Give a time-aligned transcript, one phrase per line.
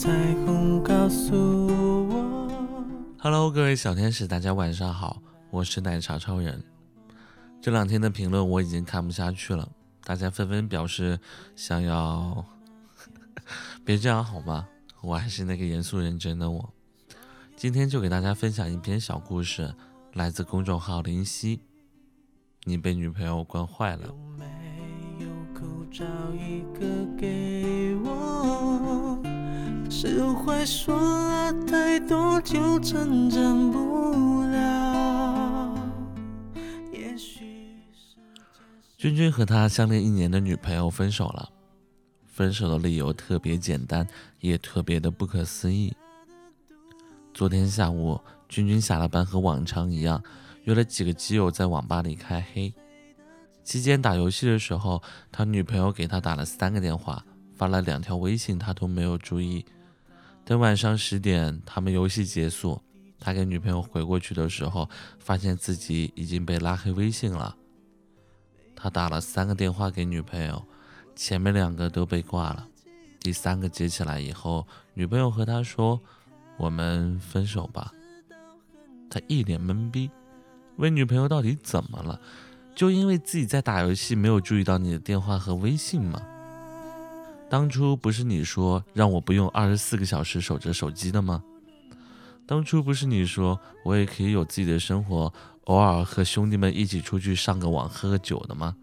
[0.00, 0.08] 彩
[0.46, 1.34] 虹告诉
[2.06, 2.48] 我。
[3.18, 5.20] Hello，各位小天使，大家晚上好，
[5.50, 6.62] 我是奶茶超人。
[7.60, 9.68] 这两天的评论我已经看不下去了，
[10.04, 11.18] 大家纷纷表示
[11.56, 12.44] 想要，
[13.84, 14.68] 别这样好吗？
[15.00, 16.72] 我还是那个严肃认真的我。
[17.56, 19.74] 今天就给大家分享一篇小故事，
[20.12, 21.60] 来自公众号林夕。
[22.62, 24.14] 你被女朋友惯坏了。
[29.90, 35.74] 释怀说了太多就成真不了。
[36.92, 37.74] 也许
[38.96, 41.48] 君君和他相恋一年的女朋友分手了，
[42.26, 44.06] 分手的理由特别简单，
[44.40, 45.96] 也特别的不可思议。
[47.32, 50.22] 昨天下午，君君下了班和往常一样，
[50.64, 52.72] 约了几个基友在网吧里开黑。
[53.64, 59.64] 期间打游戏的时候，他女朋友给他打了三个电话，发了两条微信，他都没有注意。
[60.48, 62.80] 等晚上十点，他们游戏结束，
[63.20, 67.54] 他给女朋友回过去的时候，发现自己已经被拉黑微信了。
[68.74, 70.64] 他打了三个电话给女朋友，
[71.14, 72.66] 前面两个都被挂了，
[73.20, 76.00] 第三个接起来以后，女朋友和他说
[76.56, 77.92] ：“我们分手吧。”
[79.10, 80.10] 他一脸懵逼，
[80.76, 82.18] 问女朋友到底怎么了？
[82.74, 86.22] 就因为自己在打游戏，没有注意到你的电话和微信吗？
[87.50, 91.42] 当初不是你说让我不用二十四个小时守着手机的吗？
[92.46, 95.32] 当初不是你说我也可以有自己的生活，
[95.64, 98.76] 偶尔和兄弟们一起出去上个网、喝个酒的吗？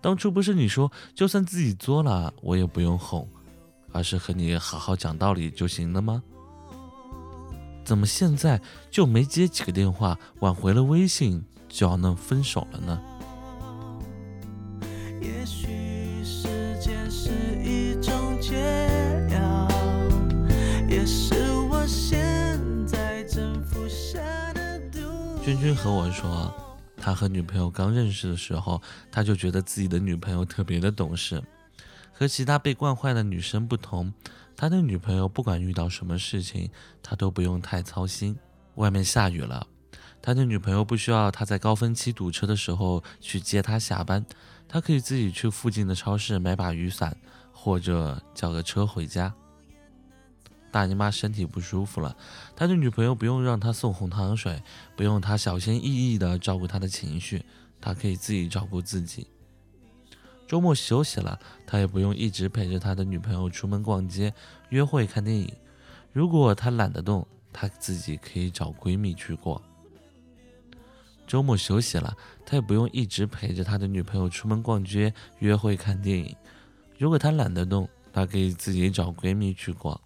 [0.00, 3.28] 当初不是你说就算自己作了，我也不用哄，
[3.92, 6.22] 而是和你好好讲道理就行了吗？
[7.84, 13.00] 怎么现在就没接几个电话，挽回了微信就要弄分手了呢？
[25.74, 26.52] 和我说，
[26.96, 31.42] 他和女朋友刚认识的时候，他就觉得自己的女朋友特别的懂事，
[32.12, 34.12] 和其他被惯坏的女生不同。
[34.56, 36.70] 他的女朋友不管遇到什么事情，
[37.02, 38.36] 他都不用太操心。
[38.76, 39.66] 外面下雨了，
[40.20, 44.24] 他的女朋友不需要他在高峰期堵车的时候去接他下班，
[44.68, 47.16] 他可以自己去附近的超市买把雨伞，
[47.52, 49.34] 或者叫个车回家。
[50.72, 52.16] 大姨妈身体不舒服了，
[52.56, 54.60] 他的女朋友不用让他送红糖水，
[54.96, 57.44] 不用他小心翼翼地照顾他的情绪，
[57.78, 59.26] 他可以自己照顾自己。
[60.48, 64.32] 周末休息了，他也不用一直陪着他的女朋友出门逛街、
[64.70, 65.52] 约会、看电影。
[66.12, 69.60] 如果他懒得动，他自己可以找闺蜜去逛。
[71.26, 76.34] 周末休息了，他也不用一直陪着他的女朋友出门逛街、约会、看电影。
[76.98, 79.98] 如果他懒得动，他可以自己找闺蜜去逛。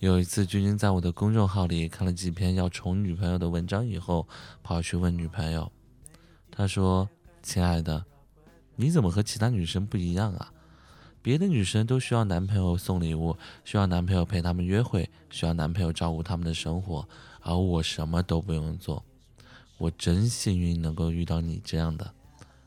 [0.00, 4.28] 有一次，君君在我的公众号里看了几篇要宠女朋友的文章以后，
[4.62, 5.72] 跑去问女朋友。
[6.52, 7.08] 他说
[7.42, 8.04] ：“亲爱的，
[8.76, 10.52] 你怎么和其他女生不一样啊？
[11.20, 17.08] 别的女生都需要男朋友送礼物，需要男朋友陪她们约会，需要男朋友照顾她们的生活，
[17.40, 19.04] 而我什么都不用做。
[19.78, 22.08] 我真幸运能够遇到你这样的，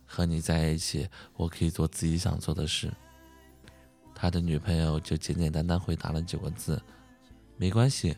[0.05, 2.91] 和你在一起，我可以做自己想做的事。”
[4.13, 6.81] 他的女朋友就简简单单回答了九个字。
[7.61, 8.17] 没关系，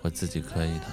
[0.00, 0.86] 我自己可以的。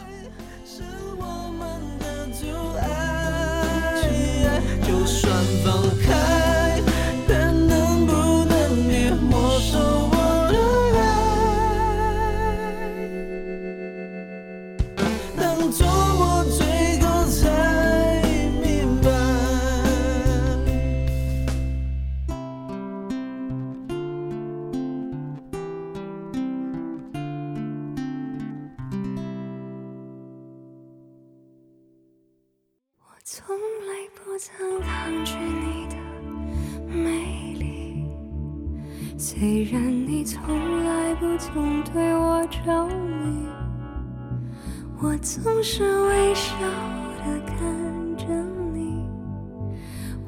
[4.86, 5.34] 就算
[5.64, 6.57] 放开。
[39.20, 43.48] 虽然你从来不曾对我着迷，
[45.02, 46.54] 我总是微笑
[47.18, 47.58] 的看
[48.16, 48.28] 着
[48.72, 49.08] 你，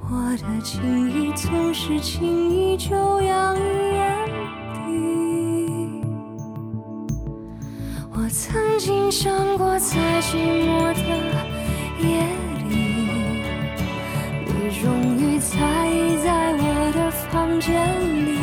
[0.01, 3.61] 我的情意总是轻易就洋溢
[3.93, 4.25] 眼
[4.73, 6.01] 底。
[8.11, 10.99] 我曾经想过，在寂寞的
[11.99, 12.25] 夜
[12.67, 12.73] 里，
[14.47, 14.71] 你。
[14.81, 14.81] 终
[15.15, 17.69] 于在意在我的房间
[18.25, 18.38] 里，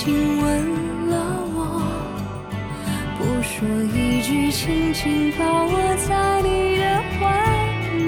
[0.00, 1.16] 亲吻了
[1.56, 1.58] 我，
[3.18, 5.72] 不说一句，轻轻抱我
[6.06, 7.18] 在你的怀
[7.96, 7.98] 里。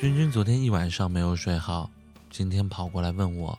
[0.00, 1.88] 君君昨天一晚上没有睡好，
[2.28, 3.56] 今天跑过来问我：“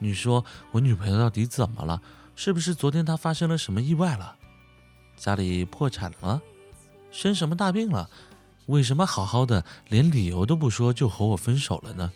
[0.00, 2.00] 你说我女朋友到底怎么了？
[2.34, 4.34] 是不是昨天她发生了什么意外了？
[5.14, 6.40] 家里破产了？
[7.10, 8.08] 生什么大病了？
[8.66, 12.12] 为什么好好的连理由都不说就和我分手了呢？”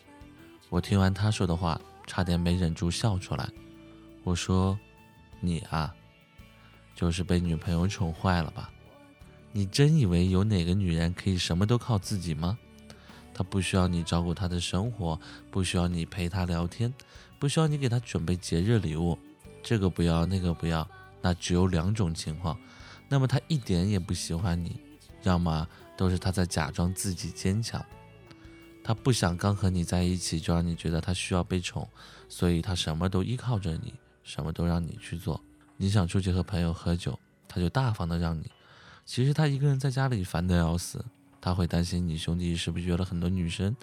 [0.70, 3.48] 我听完他说的话，差点没忍住笑出来。
[4.22, 4.78] 我说
[5.40, 5.92] ：“你啊，
[6.94, 8.70] 就是被女朋友宠坏了吧？”
[9.52, 12.56] 你真以为有哪个女人可以什么都靠自己吗？
[13.34, 15.18] 她不需要你照顾她的生活，
[15.50, 16.92] 不需要你陪她聊天，
[17.40, 19.18] 不需要你给她准备节日礼物，
[19.60, 20.88] 这个不要那个不要，
[21.20, 22.56] 那只有两种情况。
[23.08, 24.78] 那么她一点也不喜欢你，
[25.24, 25.66] 要么
[26.00, 27.84] 都是他在假装自己坚强。
[28.82, 31.86] 他不想刚和你在一起就让你觉得他需要被宠，
[32.26, 33.92] 所以他什么都依靠着你，
[34.22, 35.38] 什么都让你去做。
[35.76, 38.50] 你想出去和朋友喝酒，他就大方的让你。
[39.04, 41.04] 其实他一个人在家里烦得要死，
[41.38, 43.76] 他会担心你兄弟是不是约了很多女生，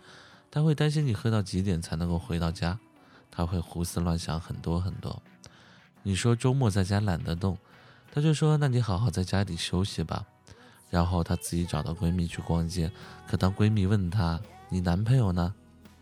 [0.50, 2.80] 他会担心你喝到几点才能够回到家，
[3.30, 5.22] 他会胡思乱想很多很多。
[6.02, 7.56] 你说周末在家懒得动，
[8.12, 10.26] 他就说那你好好在家里休息吧。
[10.90, 12.92] 然后她自己找到闺蜜去逛街，
[13.28, 14.40] 可当闺蜜问她
[14.70, 15.54] 你男朋友呢，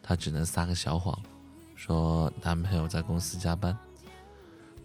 [0.02, 1.18] 她只能撒个小谎，
[1.76, 3.78] 说男朋友在公司加班。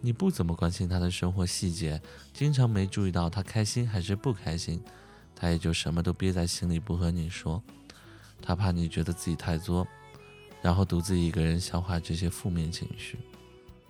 [0.03, 2.01] 你不怎么关心他的生活细节，
[2.33, 4.83] 经常没注意到他开心还是不开心，
[5.37, 7.63] 他也就什么都憋在心里不和你说。
[8.41, 9.87] 他怕你觉得自己太作，
[10.63, 13.19] 然后独自一个人消化这些负面情绪。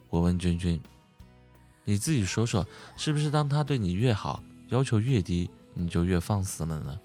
[0.08, 0.80] 我问君君，
[1.84, 2.66] 你自己说说，
[2.96, 6.98] 是不是当他对你越好，要求越低，你就越放肆了呢？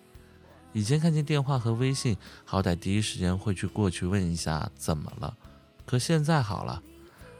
[0.73, 5.37] 以前看见电话和微信，好歹第一时间会去过去问一下怎么了，
[5.85, 6.83] 可现在好了，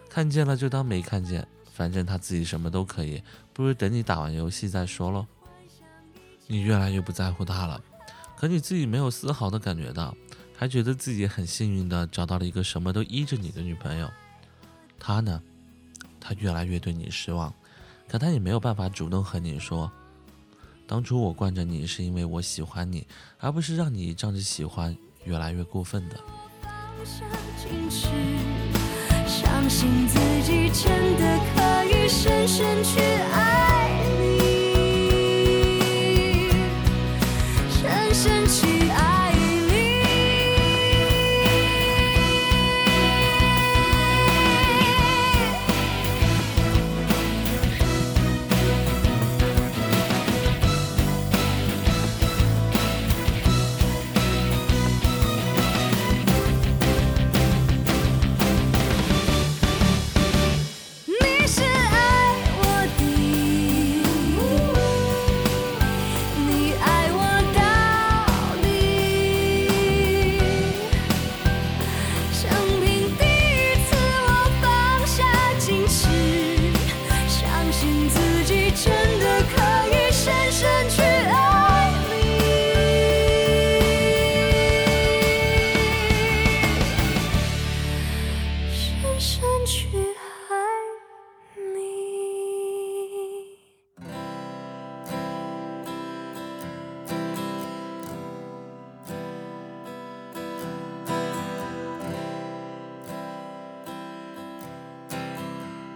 [0.09, 1.47] 看见了就当没看见。
[1.73, 5.27] 反正他自己什么都可以，不如等你打完游戏再说喽。
[6.47, 7.81] 你越来越不在乎他了，
[8.37, 10.15] 可你自己没有丝毫的感觉到，
[10.55, 14.09] 还觉得自己很幸运的找到了一个什么都依着你的女朋友。
[14.97, 15.43] 他呢，
[16.21, 17.53] 他越来越对你失望，
[18.07, 19.91] 可他也没有办法主动和你说，
[20.87, 23.07] 当初我惯着你是因为我喜欢你，
[23.39, 26.15] 而不是让你仗着喜欢越来越过分的。
[29.27, 33.74] 相信自己真的可以深深去爱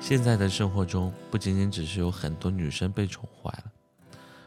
[0.10, 3.72] 现在的生活中，不仅仅只是有很多女生被宠坏了，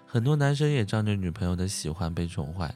[0.04, 2.74] 很多男生也仗着女朋友的喜欢被宠坏。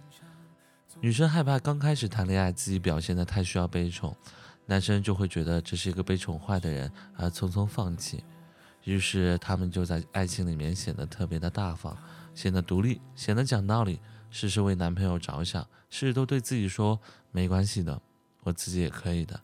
[1.00, 4.16] 女生害怕刚开始谈恋爱自己表现的太需要被宠，
[4.66, 8.22] 男生就会觉得这是一个被宠坏的人而匆匆放弃，
[8.84, 11.98] 于是他们就在爱情里面显得特别的大方，
[12.36, 13.98] 显得独立，显得讲道理，
[14.30, 17.00] 事事为男朋友着想，事事都对自己说
[17.32, 18.00] 没关系的，
[18.44, 19.40] 我自己也可以的。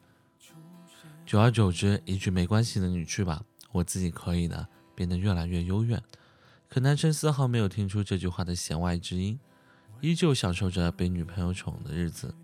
[1.32, 6.02] 久而久之，一句“没关系的，你去吧，我自己可以的”变得越来越幽怨。
[6.68, 9.40] 可男生丝毫没有听出这句话的弦外之音，
[10.02, 12.34] 依旧享受着被女朋友宠的日子。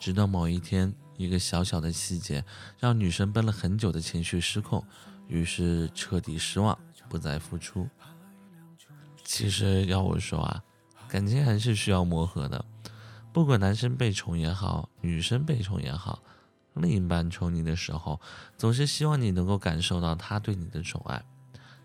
[0.00, 2.42] 直到某一天，一个小小的细节
[2.78, 4.82] 让女生奔了很久的情绪失控，
[5.28, 6.78] 于是彻底失望，
[7.10, 7.86] 不再付出。
[9.24, 10.64] 其实要我说啊，
[11.06, 12.64] 感情还是需要磨合的。
[13.30, 16.22] 不管男生被宠也好，女生被宠也好。
[16.74, 18.20] 另一半宠你的时候，
[18.56, 21.24] 总是希望你能够感受到他对你的宠爱，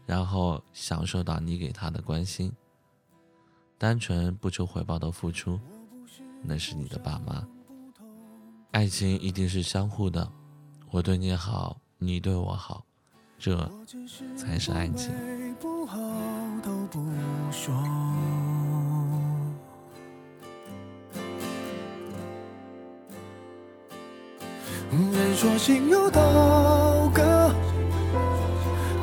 [0.05, 2.51] 然后享受到你给他的关心。
[3.77, 5.60] 单纯不求回报的付出，
[6.43, 7.48] 那是你的爸妈。
[8.72, 10.29] 爱情一定是相互的，
[10.91, 12.84] 我对你好，你对我好，
[13.38, 13.72] 这
[14.36, 15.12] 才是爱情。
[25.11, 27.53] 人说心有刀割，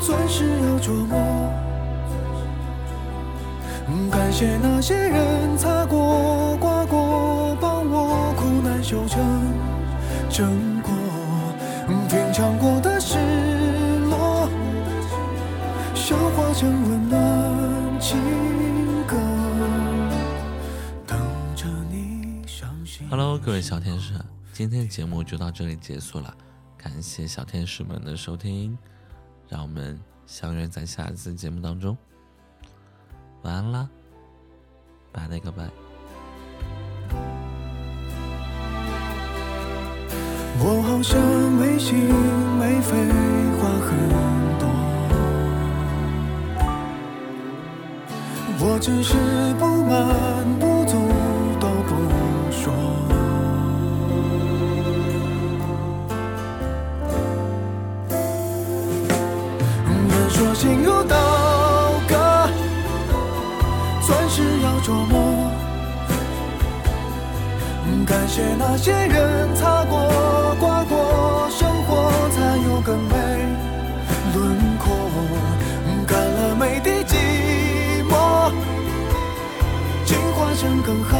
[0.00, 1.52] 钻石要琢磨。
[4.10, 9.22] 感谢那些人擦过、刮过，帮我苦难修成
[10.28, 10.90] 正果。
[12.08, 13.16] 品尝过的失
[14.10, 14.48] 落，
[15.94, 18.18] 消化成温暖情
[19.06, 19.16] 歌。
[21.06, 21.16] 等
[21.54, 23.06] 着你相信。
[23.08, 24.14] Hello，各位小天使，
[24.56, 26.34] 今天的节目就到这里结束了，
[26.78, 28.78] 感谢小天使们的收听，
[29.50, 31.94] 让我们相约在下一次节目当中。
[33.42, 33.86] 晚安啦，
[35.12, 35.68] 拜了个拜。
[40.58, 41.20] 我好像
[41.52, 41.94] 没心
[42.58, 42.96] 没肺，
[43.60, 43.90] 话很
[44.58, 44.66] 多。
[48.58, 49.12] 我只是
[49.58, 50.58] 不满
[60.87, 61.16] 如刀
[62.07, 62.14] 割，
[64.07, 65.50] 钻石要琢磨。
[68.07, 69.99] 感谢那些人擦过、
[70.61, 73.14] 刮过，生活才有更美
[74.33, 74.87] 轮廓。
[76.07, 77.16] 干了每滴寂
[78.09, 78.52] 寞，
[80.05, 81.14] 进化成更好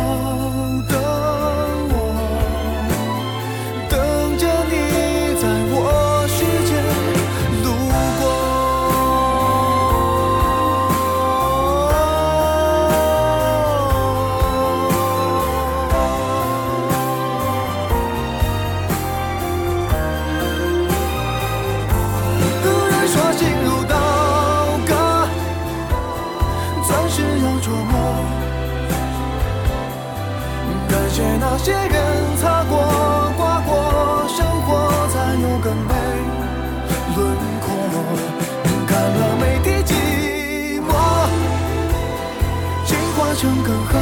[37.17, 37.67] 轮廓。
[38.87, 39.91] 干了每滴寂
[40.81, 40.91] 寞，
[42.87, 43.95] 进化成更好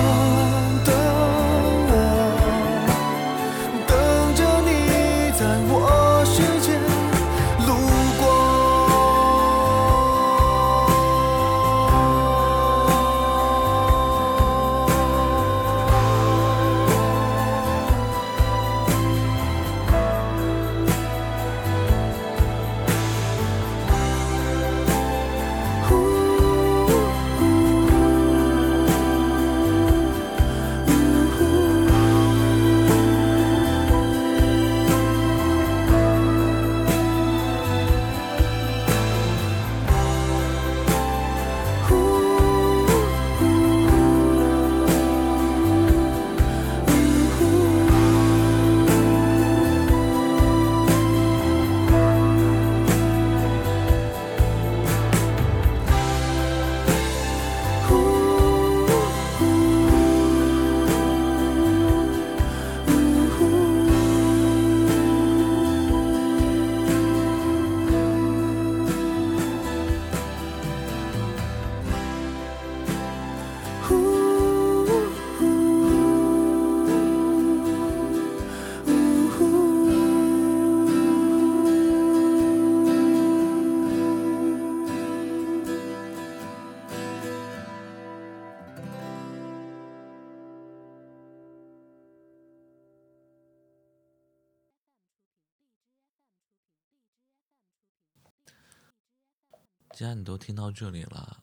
[99.95, 101.41] 既然你都听到这里了，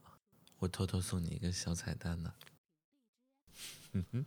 [0.59, 2.33] 我偷偷送你一个小彩蛋呢。
[3.93, 4.25] 哼哼，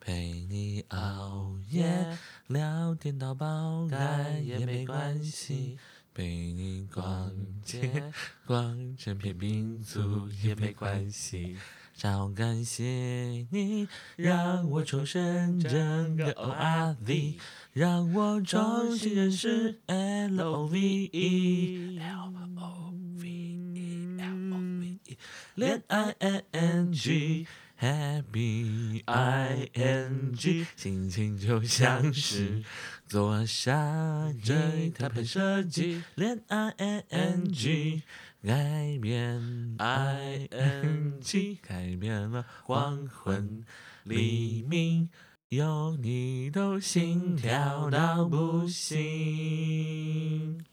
[0.00, 5.78] 陪你熬夜聊天到爆肝也没关系，
[6.12, 7.32] 陪你逛
[7.62, 8.12] 街
[8.44, 11.56] 逛成片民族也没关系。
[11.96, 13.86] 超感谢你，
[14.16, 17.38] 让我重生整个 O R V，
[17.74, 25.18] 让我重新认识 L O V E L O V E L O V E，
[25.56, 27.48] 恋爱 I N G。
[27.76, 32.62] Happy I N G，心情就像是
[33.08, 38.04] 坐上这台喷射机，恋爱 I N G，
[38.40, 43.64] 改变 I N G，改变了黄昏
[44.04, 45.10] 黎明，
[45.54, 50.64] 有你都心跳到不行。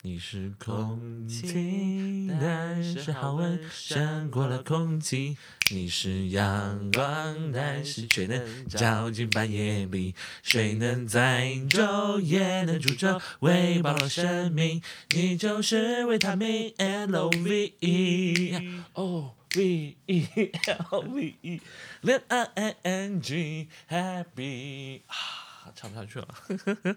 [0.00, 5.36] 你是空气，但是好闻胜过了空气。
[5.70, 10.14] 你是阳光，但是却能照进半夜里。
[10.42, 14.80] 谁能在昼夜能煮粥，喂饱了生命？
[15.14, 20.50] 你就是维他命 L O V E O V E
[20.90, 21.60] L V E
[22.00, 26.28] 恋爱 I N G Happy 啊，唱不下去了。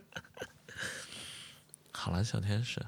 [1.91, 2.85] 好了，小天使，